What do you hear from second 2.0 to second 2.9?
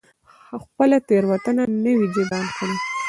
جبران کړې.